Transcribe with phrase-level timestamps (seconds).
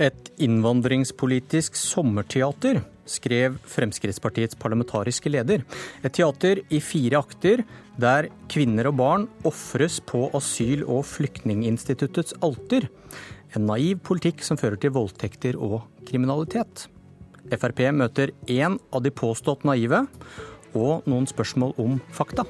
[0.00, 5.64] Et innvandringspolitisk sommerteater, skrev Fremskrittspartiets parlamentariske leder.
[6.00, 7.64] Et teater i fire akter
[8.00, 12.88] der kvinner og barn ofres på asyl- og flyktninginstituttets alter.
[13.52, 16.86] En naiv politikk som fører til voldtekter og kriminalitet.
[17.50, 20.06] Frp møter én av de påstått naive,
[20.72, 22.46] og noen spørsmål om fakta.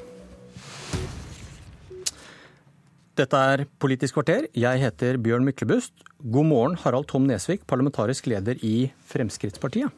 [3.19, 4.47] Dette er Politisk kvarter.
[4.55, 5.93] Jeg heter Bjørn Myklebust.
[6.23, 9.91] God morgen, Harald Tom Nesvik, parlamentarisk leder i Fremskrittspartiet.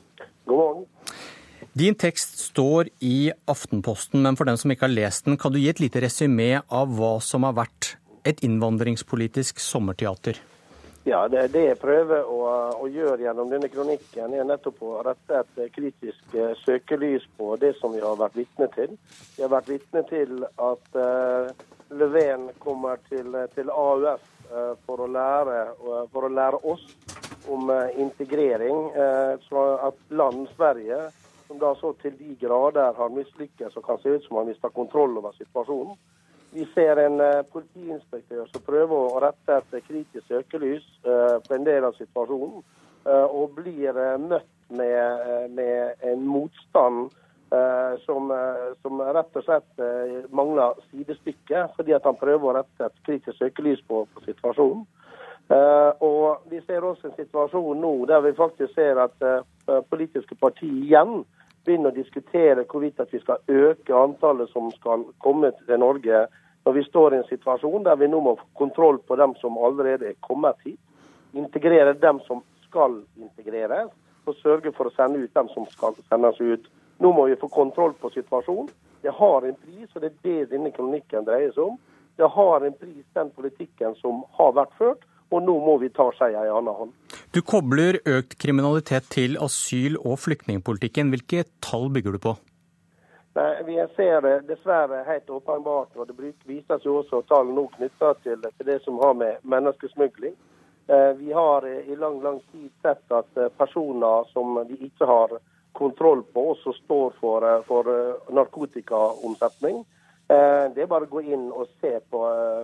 [0.49, 0.87] God morgen.
[1.77, 5.61] Din tekst står i Aftenposten, men for den som ikke har lest den, kan du
[5.61, 7.95] gi et lite resymé av hva som har vært
[8.29, 10.41] et innvandringspolitisk sommerteater?
[11.05, 12.43] Ja, det, det jeg prøver å,
[12.79, 17.73] å, gjøre gjennom denne kronikken, er nettopp å rette et kritisk uh, søkelys på det
[17.81, 18.95] som vi har vært vitne til.
[19.35, 21.51] Vi har vært vitne til at uh,
[21.93, 25.59] Löfven kommer til, til AUF uh, for, å lære,
[26.13, 26.87] for, å lære, oss
[27.51, 28.93] om integrering.
[29.49, 30.99] så at land Sverige,
[31.49, 34.71] som da så til de grader har mislykkes og kan se ut som har mista
[34.71, 35.97] kontroll over situasjonen,
[36.53, 37.19] vi ser en
[37.51, 42.63] politiinspektør som prøver å rette et kritisk søkelys på en del av situasjonen,
[43.11, 47.11] og blir møtt med, med, en motstand
[48.07, 48.31] som,
[48.81, 49.83] som, rett og slett
[50.33, 54.87] mangler sidestykke, fordi at han prøver å rette et kritisk søkelys på, på situasjonen.
[56.09, 59.27] og Vi ser også en situasjon nå der vi faktisk ser at
[59.93, 61.27] politiske partier igjen
[61.67, 66.25] begynner å diskutere hvorvidt at vi skal øke antallet som skal komme til Norge
[66.65, 69.59] når vi står i en situasjon der vi nå må få kontroll på dem som
[69.59, 70.79] allerede er kommet hit,
[71.35, 73.91] integrere dem som skal integreres,
[74.27, 76.69] og sørge for å sende ut dem som skal sendes ut.
[77.03, 78.69] Nå må vi få kontroll på situasjonen.
[79.03, 81.81] Det har en pris, og det er det denne kronikken dreier seg om.
[82.21, 86.07] Det har en pris, den politikken som har vært ført, og nå må vi ta
[86.15, 86.95] skeia i annen hånd.
[87.35, 91.11] Du kobler økt kriminalitet til asyl- og flyktningpolitikken.
[91.11, 92.37] Hvilke tall bygger du på?
[93.35, 98.15] Nei, Vi ser det dessverre helt åpenbart, og det vises jo også tall nå knytta
[98.23, 100.37] til, til, det som har med menneskesmugling.
[100.87, 105.41] Eh, vi har i lang lang tid sett at eh, personer som vi ikke har
[105.73, 107.91] kontroll på, som står for, eh, for
[108.31, 109.85] narkotikaomsetning.
[110.33, 112.21] Det er bare å gå inn og se på,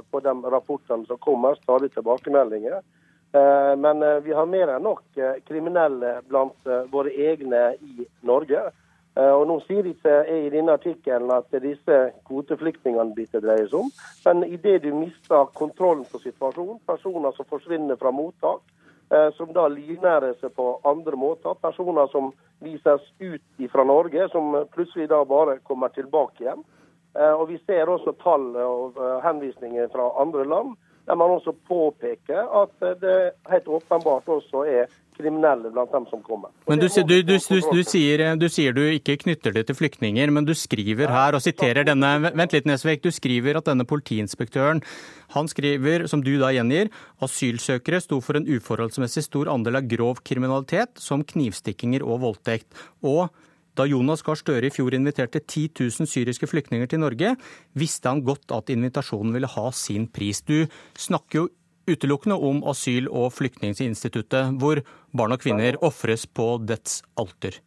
[0.09, 2.79] på de rapportene som kommer, stadig tilbakemeldinger.
[3.77, 8.63] Men vi har mer enn nok kriminelle blant våre egne i Norge.
[9.19, 11.99] Eh, og Nå sier ikke jeg i denne artikkelen at disse
[12.29, 13.93] kvoteflyktningene det dreier seg om.
[14.27, 18.78] Men idet du mister kontrollen på situasjonen, personer som forsvinner fra mottak, eh,
[19.37, 25.09] som da livnærer seg på andre måter, personer som vises ut fra Norge, som plutselig
[25.09, 26.65] da bare kommer tilbake igjen.
[27.17, 30.77] Eh, og Vi ser også tall og henvisninger fra andre land
[31.09, 36.53] der man også påpeker at det helt åpenbart også er kriminelle blant dem som kommer.
[36.69, 40.47] Men du, du, du, du, sier, du sier du ikke knytter det til flyktninger, men
[40.47, 43.03] du skriver her og siterer denne Vent litt, Nesvik.
[43.03, 44.85] Du skriver at denne politiinspektøren
[45.35, 46.93] han skriver, som du da gjengir,
[47.25, 52.71] asylsøkere sto for en uforholdsmessig stor andel av grov kriminalitet, som knivstikkinger og voldtekt.
[53.03, 53.27] Og
[53.79, 57.37] da Jonas Gahr Støre i fjor inviterte 10 000 syriske flyktninger til Norge,
[57.79, 60.43] visste han godt at invitasjonen ville ha sin pris.
[60.43, 60.67] Du
[60.99, 61.49] snakker jo
[61.89, 64.83] utelukkende om asyl- og flyktninginstituttet, hvor
[65.17, 67.63] barn og kvinner ofres på dets alter.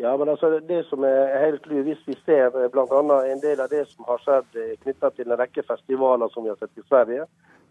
[0.00, 3.24] Ja, men altså det som er helt lyd, Hvis vi ser eh, bl.a.
[3.32, 6.48] en del av det som har skjedd knyttet knytta til en rekke festivaler som vi
[6.48, 7.26] har sett i Sverige,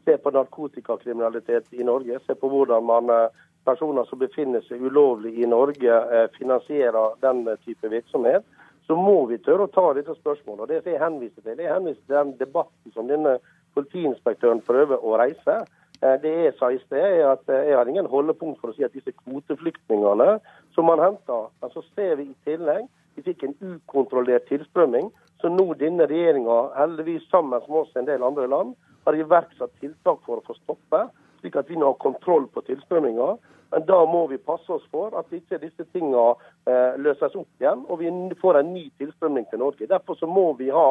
[0.05, 5.35] se på narkotikakriminalitet i Norge, se på hvordan man eh, personer som befinner seg ulovlig
[5.41, 8.45] i Norge, eh, finansierer den type virksomhet,
[8.87, 10.61] så må vi tørre å ta dette spørsmålet.
[10.61, 13.37] Og Det jeg henviser til, jeg henviser til den debatten som denne
[13.75, 15.65] politiinspektøren prøver å reise.
[16.01, 18.83] Eh, det jeg sa i sted, er at jeg har ingen holdepunkt for å si
[18.83, 20.39] at disse kvoteflyktningene
[20.73, 22.87] som man henter, men så ser vi i tillegg
[23.19, 25.09] vi fikk en ukontrollert tilstrømming.
[25.41, 30.21] Så nå denne regjeringa, heldigvis sammen med oss en del andre land, har iverksatt tiltak
[30.25, 31.07] for å få stoppe
[31.39, 33.29] slik at vi nå har kontroll på tilstrømminga.
[33.71, 36.33] Men da må vi passe oss for at ikke disse tingene
[36.69, 38.09] eh, løses opp igjen, og vi
[38.41, 39.89] får en ny tilstrømning til Norge.
[39.89, 40.87] Derfor så må vi ha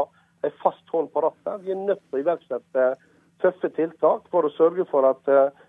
[0.46, 1.64] en fast hånd på rattet.
[1.64, 2.84] Vi er nødt til å iverksette
[3.42, 5.64] tøffe tiltak for å sørge for at eh,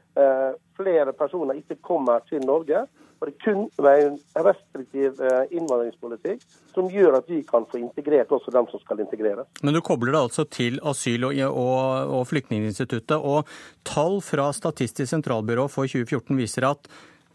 [0.79, 2.85] flere personer ikke kommer til Norge.
[3.19, 7.81] Og Det er kun med en restriktiv eh, innvandringspolitikk som gjør at vi kan få
[7.81, 9.47] integrert også dem som skal integreres.
[9.61, 13.17] Men du kobler det altså til asyl- og, og, og Flyktninginstituttet.
[13.19, 13.47] Og
[13.83, 16.87] tall fra Statistisk sentralbyrå for 2014 viser at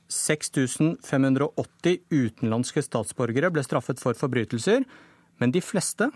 [0.09, 4.85] 6580 utenlandske statsborgere ble straffet for forbrytelser,
[5.41, 6.11] men de fleste,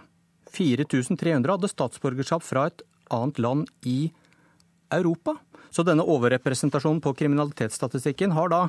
[0.55, 4.13] 4300, hadde statsborgerskap fra et annet land i
[4.95, 5.37] Europa.
[5.71, 8.63] Så denne overrepresentasjonen på kriminalitetsstatistikken har da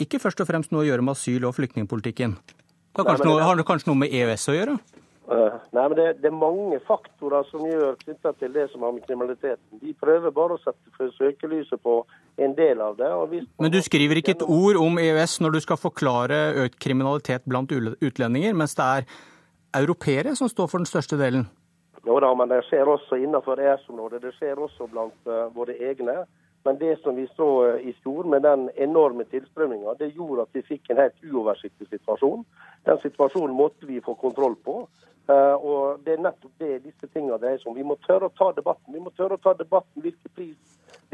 [0.00, 2.36] ikke først og fremst noe å gjøre med asyl- og flyktningpolitikken.
[2.92, 4.76] Det har noe, har det kanskje noe med EØS å gjøre?
[5.22, 8.92] Uh, nei, men det, det, er mange faktorer som gjør knytta til det som har
[8.92, 9.78] med kriminaliteten.
[9.80, 12.00] De prøver bare å sette søkelyset på
[12.42, 13.08] en del av det.
[13.60, 17.72] men du skriver ikke et ord om EØS når du skal forklare økt kriminalitet blant
[17.72, 19.06] utlendinger, mens det er
[19.78, 21.46] europeere som står for den største delen?
[22.04, 24.22] Jo da, men det skjer også innenfor EØS-området.
[24.24, 26.24] Det skjer også blant uh, våre egne.
[26.66, 30.58] Men det som vi så uh, i fjor, med den enorme tilstrømminga, det gjorde at
[30.58, 32.42] vi fikk en helt uoversiktlig situasjon.
[32.90, 34.80] Den situasjonen måtte vi få kontroll på.
[35.30, 37.78] Uh, og Det er nettopp det disse tingene dreier seg om.
[37.78, 38.90] Vi må tørre å ta debatten.
[38.90, 40.58] Vi må tørre å ta debatten hvilken pris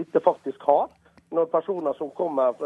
[0.00, 0.88] dette faktisk har.
[1.36, 2.56] Når personer som kommer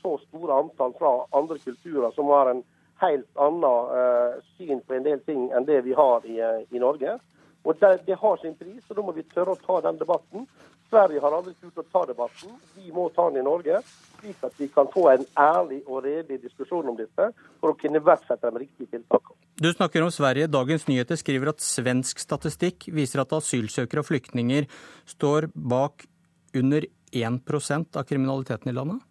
[0.00, 2.64] så store antall fra andre kulturer, som har en
[2.98, 6.40] helt annen syn på en del ting enn det vi har i,
[6.74, 7.20] i Norge.
[7.64, 10.46] Og det, det, har sin pris, og da må vi tørre å ta den debatten.
[10.90, 12.54] Sverige har aldri turt å ta debatten.
[12.76, 13.82] Vi må ta den i Norge,
[14.18, 17.30] slik at vi kan få en ærlig og redelig diskusjon om dette,
[17.60, 19.36] for å kunne iverksette de riktige tiltakene.
[19.60, 20.48] Du snakker om Sverige.
[20.48, 24.66] Dagens Nyheter skriver at svensk statistikk viser at asylsøkere og flyktninger
[25.12, 26.08] står bak
[26.56, 29.04] under 1% av kriminaliteten i landet?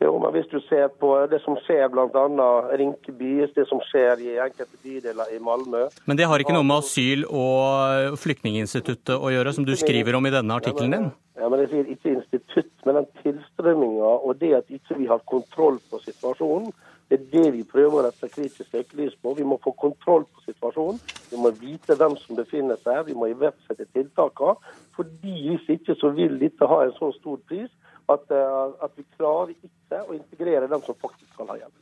[0.00, 2.48] Jo, men hvis du ser på det som skjer bl.a.
[2.80, 6.80] Rinkeby, det som skjer i enkelte bydeler i Malmö Men det har ikke noe med
[6.80, 11.10] asyl- og flyktninginstituttet å gjøre, som du skriver om i denne artikkelen din?
[11.36, 15.20] Ja, men Jeg sier ikke institutt, men den tilstrømminga og det at ikke vi har
[15.28, 16.72] kontroll på situasjonen,
[17.10, 19.34] det er det vi prøver å rette kritisk søkelys på.
[19.34, 21.00] Vi må få kontroll på situasjonen.
[21.32, 23.06] Vi må vite hvem som befinner seg her.
[23.08, 24.54] Vi må iverksette tiltakene.
[24.94, 27.70] Fordi Hvis ikke så vil dette ha en så stor pris
[28.14, 31.76] at, eh, at vi klarer ikke å integrere dem som faktisk skal ha hjelp.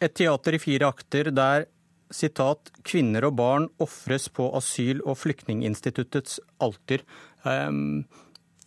[0.00, 1.66] Et teater i fire akter der
[2.14, 7.02] sitat, 'kvinner og barn ofres på asyl- og flyktninginstituttets alter'.
[7.44, 8.04] Um,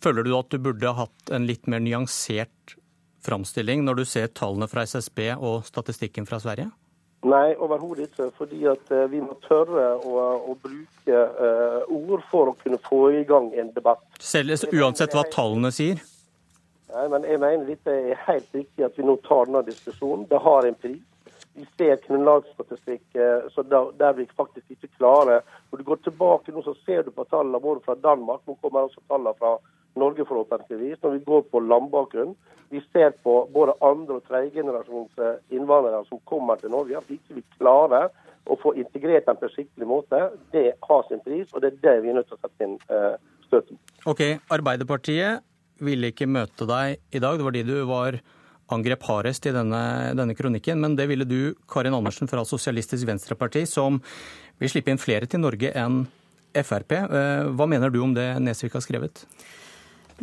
[0.00, 2.76] føler du at du burde hatt en litt mer nyansert
[3.24, 6.70] framstilling når du ser tallene fra SSB og statistikken fra Sverige?
[7.26, 8.28] Nei, overhodet ikke.
[8.38, 10.20] Fordi at eh, vi må tørre å,
[10.52, 14.04] å bruke uh, ord for å kunne få i gang en debatt.
[14.22, 15.98] Selv, uansett hva tallene sier?
[16.88, 20.26] Nei, men jeg mener dette er helt riktig at vi nå tar denne diskusjonen.
[20.30, 21.04] Det har en pris.
[21.58, 25.40] Vi ser kriminalstatistikk der, vi faktisk ikke klarer
[25.70, 28.86] Når du går tilbake nå, så ser du på tallene både fra Danmark, nå kommer
[28.86, 29.56] også tallene fra
[29.98, 32.36] Norge forhåpentligvis, når vi går på landbakgrunn.
[32.70, 37.00] Vi ser på både andre- og tredjegenerasjons eh, innvandrere som kommer til Norge.
[37.00, 38.12] At vi ikke klarer
[38.46, 40.20] å få integrert dem på en skikkelig måte,
[40.52, 42.76] det har sin pris, og det er det vi er nødt til å sette inn
[42.88, 43.16] uh,
[43.48, 44.22] støtet Ok,
[44.54, 45.44] Arbeiderpartiet
[45.84, 47.38] ville ikke møte deg i dag.
[47.38, 48.18] Det var de du var
[48.74, 49.82] angrep hardest i denne,
[50.18, 50.80] denne, kronikken.
[50.82, 54.00] Men det ville du, Karin Andersen fra Sosialistisk Venstreparti, som
[54.58, 56.02] vil slippe inn flere til Norge enn
[56.58, 56.94] Frp.
[56.98, 59.24] Eh, hva mener du om det Nesvik har skrevet?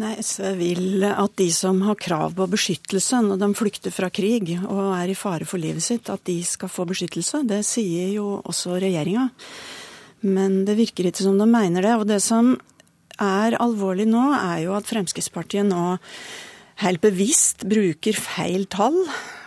[0.02, 4.52] Nei, SV vil at de som har krav på beskyttelse når de flykter fra krig
[4.57, 7.46] og er i fare for livet sitt, at de skal få beskyttelse.
[7.48, 9.30] Det sier jo også regjeringa.
[10.28, 11.94] Men det virker ikke som de mener det.
[11.96, 12.57] Og det som
[13.21, 15.95] er alvorlig nå, er jo at Fremskrittspartiet nå
[16.83, 18.97] helt bevisst bruker feil tall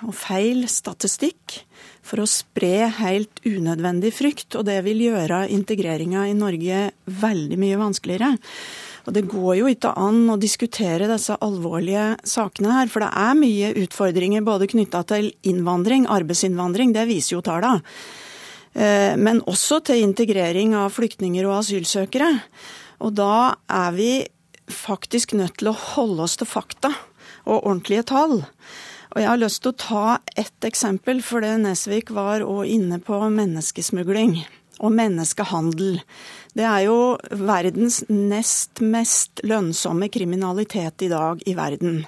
[0.06, 1.60] og feil statistikk
[2.08, 4.56] for å spre helt unødvendig frykt.
[4.56, 6.86] Og det vil gjøre integreringa i Norge
[7.20, 8.30] veldig mye vanskeligere.
[9.08, 13.38] Og det går jo ikke an å diskutere disse alvorlige sakene her, for det er
[13.38, 17.80] mye utfordringer både knytta til innvandring, arbeidsinnvandring, det viser jo tallene.
[18.76, 22.28] Eh, men også til integrering av flyktninger og asylsøkere.
[23.04, 24.12] Og da er vi
[24.68, 26.92] faktisk nødt til å holde oss til fakta
[27.48, 28.40] og ordentlige tall.
[29.14, 33.00] Og jeg har lyst til å ta ett eksempel, for det Nesvik var òg inne
[33.00, 34.36] på menneskesmugling
[34.84, 36.02] og menneskehandel.
[36.54, 36.98] Det er jo
[37.30, 42.02] verdens nest mest lønnsomme kriminalitet i dag i verden.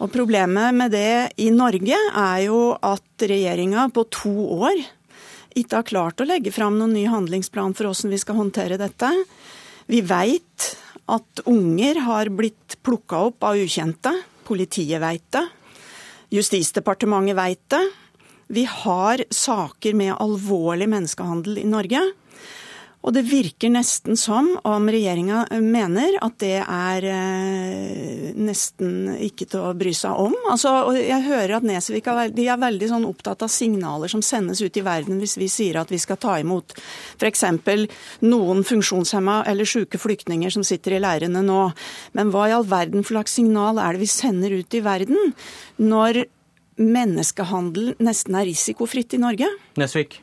[0.00, 4.32] Og Problemet med det i Norge er jo at regjeringa på to
[4.64, 4.80] år
[5.60, 9.10] ikke har klart å legge fram noen ny handlingsplan for hvordan vi skal håndtere dette.
[9.90, 10.66] Vi veit
[11.10, 14.12] at unger har blitt plukka opp av ukjente.
[14.46, 15.42] Politiet veit det.
[16.30, 17.82] Justisdepartementet veit det.
[18.54, 22.04] Vi har saker med alvorlig menneskehandel i Norge.
[23.00, 29.64] Og det virker nesten som om regjeringa mener at det er eh, nesten ikke til
[29.64, 30.36] å bry seg om.
[30.52, 34.76] Altså, jeg hører at Nesvik er, er veldig sånn opptatt av signaler som sendes ut
[34.76, 36.76] i verden hvis vi sier at vi skal ta imot
[37.16, 37.46] f.eks.
[38.26, 41.62] noen funksjonshemma eller syke flyktninger som sitter i leirene nå.
[42.12, 45.32] Men hva i all verden for slags signal er det vi sender ut i verden
[45.80, 46.26] når
[46.80, 49.48] menneskehandel nesten er risikofritt i Norge?
[49.80, 50.20] Nesvik?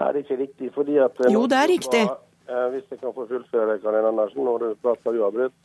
[0.00, 0.72] Nei, det er ikke riktig.
[0.74, 1.20] fordi at...
[1.32, 2.02] Jo, det er riktig.
[2.48, 5.56] Eh, hvis jeg kan få fullføre, Karin Andersen, når du prater uavbrutt.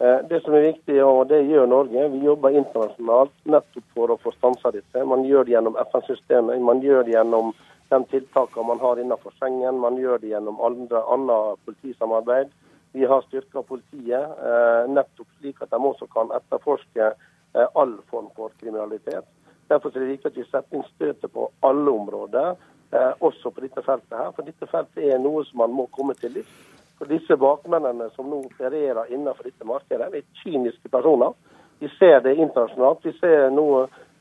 [0.00, 4.18] Eh, det som er viktig, og det gjør Norge, vi jobber internasjonalt nettopp for å
[4.24, 5.04] få stansa dette.
[5.06, 7.52] Man gjør det gjennom FN-systemet, man gjør det gjennom
[7.92, 12.50] de tiltakene man har innenfor Schengen, man gjør det gjennom andre, annet politisamarbeid.
[12.94, 18.28] Vi har styrka politiet eh, nettopp slik at de også kan etterforske eh, all form
[18.36, 19.26] for kriminalitet.
[19.70, 22.73] Derfor er det viktig at vi setter inn støtet på alle områder, eh,
[23.20, 24.18] også på dette feltet.
[24.18, 26.54] her, For dette feltet er noe som man må komme til livs.
[26.98, 31.34] For disse bakmennene som nå opererer innenfor dette markedet, er kyniske personer.
[31.80, 33.04] Vi ser det internasjonalt.
[33.04, 33.66] Vi ser nå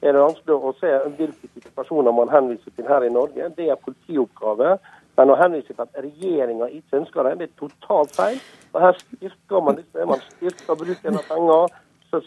[0.04, 3.52] er det vanskelig å se hvilke type personer man henviser til her i Norge.
[3.56, 4.78] Det er politioppgave.
[5.18, 8.40] Men å henvise til at regjeringa ikke ønsker det, det er totalt feil.
[8.74, 10.08] Og Her styrker man disse.
[10.10, 11.76] Man styrker bruken av penger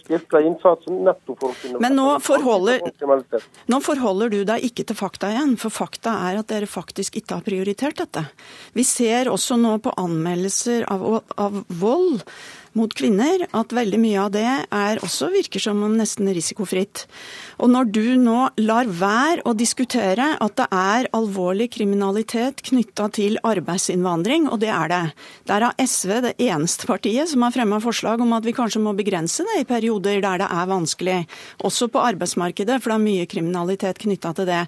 [0.01, 2.83] styrka innsatsen nettopp for å kunne Men nå forholder,
[3.71, 7.39] nå forholder du deg ikke til fakta igjen, for fakta er at dere faktisk ikke
[7.39, 8.27] har prioritert dette.
[8.77, 12.25] Vi ser også nå på anmeldelser av, av vold
[12.77, 17.07] mot kvinner, at veldig mye av det er også virker som om nesten risikofritt.
[17.63, 23.39] Og når du nå lar være å diskutere at det er alvorlig kriminalitet knytta til
[23.47, 25.03] arbeidsinnvandring, og det er det.
[25.49, 28.95] Der har SV det eneste partiet som har fremma forslag om at vi kanskje må
[28.97, 31.19] begrense det i perioder der det er vanskelig.
[31.65, 34.63] Også på arbeidsmarkedet, for det er mye kriminalitet knytta til det.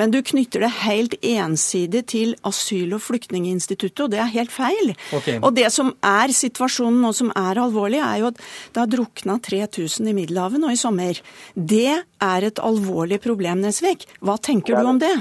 [0.00, 4.94] Men du knytter det helt ensidig til asyl- og flyktninginstituttet, og det er helt feil.
[5.16, 5.40] Okay.
[5.40, 9.38] Og det som er situasjonen nå som er alvorlig, er jo at det har drukna
[9.42, 11.20] 3000 i Middelhavet nå i sommer.
[11.54, 14.08] Det er et alvorlig problem, Nesvik.
[14.24, 15.14] Hva tenker du om det?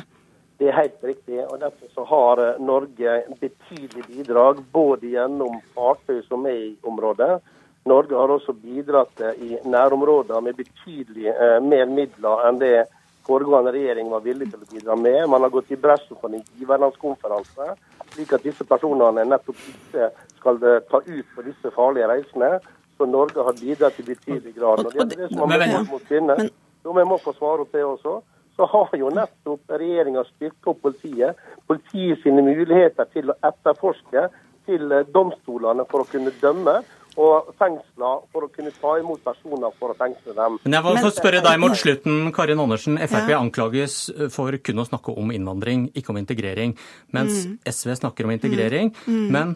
[0.58, 1.40] Det er helt riktig.
[1.44, 7.42] og Derfor så har eh, Norge betydelig bidrag både gjennom fartøy som er i området.
[7.90, 12.86] Norge har også bidratt eh, i nærområder med betydelig eh, mer midler enn det
[13.28, 15.20] foregående regjering var villig til å bidra med.
[15.32, 17.74] Man har gått i bresjen for en giverlandskonferanse,
[18.14, 22.58] slik at disse personene nettopp ikke skal ta ut på disse farlige reisene.
[22.98, 24.84] Så Norge har bidratt i betydelig grad.
[24.84, 26.44] Når det gjelder det som har med mot kvinner,
[26.84, 28.20] jo, vi må få svare på det også,
[28.56, 31.40] så har jo nettopp regjeringa styrka politiet.
[31.68, 34.28] Politiet sine muligheter til å etterforske
[34.68, 36.82] til domstolene for å kunne dømme
[37.20, 40.58] og fengsler for å kunne ta imot personer for å fengsle dem.
[40.64, 42.98] Men jeg vil også spørre deg mot slutten, Karin Andersen.
[43.02, 43.42] Frp ja.
[43.42, 43.98] anklages
[44.34, 46.74] for kun å snakke om innvandring, ikke om integrering.
[47.14, 47.60] Mens mm.
[47.70, 49.14] SV snakker om integrering, mm.
[49.14, 49.30] Mm.
[49.36, 49.54] men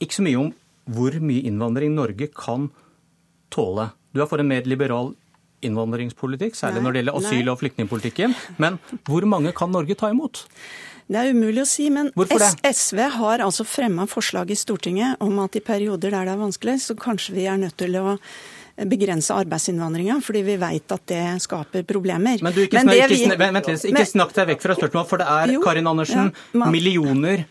[0.00, 0.52] ikke så mye om
[0.90, 2.68] hvor mye innvandring Norge kan
[3.52, 3.90] tåle.
[4.12, 5.14] Du er for en mer liberal
[5.64, 8.36] innvandringspolitikk, særlig nei, når det gjelder asyl- og flyktningpolitikken.
[8.62, 8.78] Men
[9.08, 10.46] hvor mange kan Norge ta imot?
[11.10, 15.56] Det er umulig å si, men SV har altså fremma forslag i Stortinget om at
[15.58, 18.14] i perioder der det er vanskelig, så kanskje vi er nødt til å
[18.86, 22.38] begrense arbeidsinnvandringa, fordi vi vet at det skaper problemer.
[22.44, 25.10] Men du, ikke, men snak, ikke, vi, vent litt, ikke snakk deg vekk fra spørsmålet,
[25.10, 27.44] for det er jo, Karin Andersen, ja, man, millioner,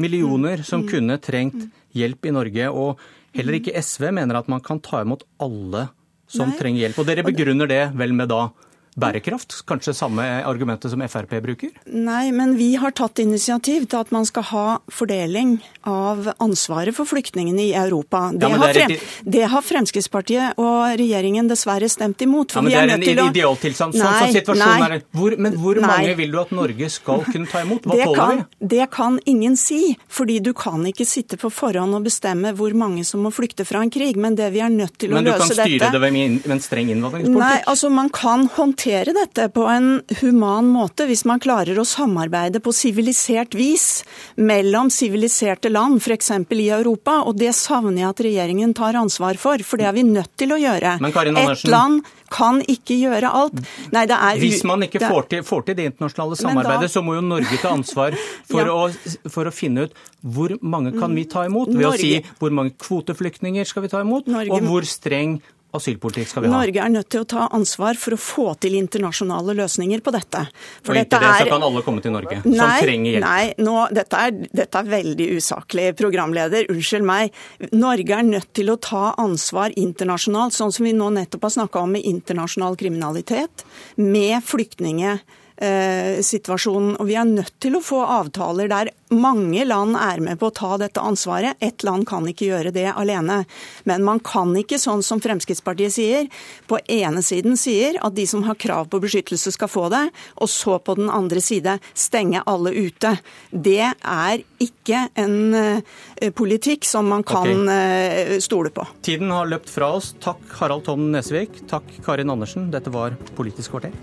[0.00, 1.68] millioner som mm, kunne trengt mm.
[2.00, 2.72] hjelp i Norge.
[2.72, 3.04] Og
[3.36, 5.88] heller ikke SV mener at man kan ta imot alle
[6.30, 6.58] som Nei.
[6.58, 7.00] trenger hjelp.
[7.02, 8.46] Og dere begrunner det vel med da
[8.94, 9.62] bærekraft?
[9.66, 11.70] Kanskje samme argumentet som Frp bruker?
[11.86, 15.56] Nei, men vi har tatt initiativ til at man skal ha fordeling
[15.88, 18.28] av ansvaret for flyktningene i Europa.
[18.32, 18.94] Det, ja, har, frem,
[19.36, 22.54] det har, Fremskrittspartiet og regjeringen dessverre stemt imot.
[22.54, 23.98] ja, men Det er, er en idealtilstand.
[23.98, 25.04] Sånn som situasjonen er.
[25.14, 25.90] Hvor, men hvor nei.
[25.90, 27.88] mange vil du at Norge skal kunne ta imot?
[27.88, 28.68] Hva tåler vi?
[28.74, 33.04] Det kan ingen si, fordi du kan ikke sitte på forhånd og bestemme hvor mange
[33.08, 34.16] som må flykte fra en krig.
[34.20, 36.46] Men det vi er nødt til å løse dette Men du kan styre dette, det
[36.46, 37.42] med en streng innvandringspolitikk?
[37.42, 41.84] Nei, altså man kan håndtere håndtere dette på en human måte hvis man klarer å
[41.88, 44.04] samarbeide på sivilisert vis
[44.36, 46.30] mellom siviliserte land, f.eks.
[46.52, 47.22] i Europa.
[47.24, 50.52] Og det savner jeg at regjeringen tar ansvar for, for det er vi nødt til
[50.52, 50.98] å gjøre.
[51.00, 53.56] Et land kan ikke gjøre alt.
[53.94, 54.04] Nei,
[54.42, 57.60] Hvis man ikke får til, får til, det internasjonale samarbeidet, da, så må jo Norge
[57.62, 58.16] ta ansvar
[58.50, 58.74] for, ja.
[58.74, 61.72] å, for, å, finne ut hvor mange kan vi ta imot.
[61.72, 61.96] Ved Norge.
[61.96, 64.52] å si hvor mange kvoteflyktninger skal vi ta imot, Norge.
[64.52, 65.38] og hvor streng
[65.76, 66.54] asylpolitikk skal vi ha?
[66.54, 70.44] Norge er nødt til å ta ansvar for å få til internasjonale løsninger på dette.
[70.84, 73.26] For og inntil det, så kan alle komme til Norge nei, som trenger hjelp?
[73.26, 76.68] Nei, nå, dette, er, dette, er, veldig usaklig, programleder.
[76.72, 77.38] Unnskyld meg.
[77.74, 81.84] Norge er nødt til å ta ansvar internasjonalt, sånn som vi nå nettopp har snakka
[81.84, 83.66] om med internasjonal kriminalitet,
[84.00, 85.22] med flyktninger
[85.56, 86.96] Eh, situasjonen.
[86.98, 90.54] Og vi er nødt til å få avtaler der mange land er med på å
[90.54, 91.54] ta dette ansvaret.
[91.62, 93.44] Ett land kan ikke gjøre det alene.
[93.86, 96.26] Men man kan ikke, sånn som Fremskrittspartiet sier,
[96.66, 100.02] på ene siden sier at de som har krav på beskyttelse skal få det,
[100.42, 103.14] og så på den andre side stenge alle ute.
[103.54, 108.34] Det er ikke en uh, politikk som man kan okay.
[108.34, 108.88] uh, stole på.
[109.06, 110.16] Tiden har løpt fra oss.
[110.18, 111.62] Takk Harald Tom Nesvik.
[111.70, 112.72] Takk Karin Andersen.
[112.74, 113.94] Dette var Politisk kvarter.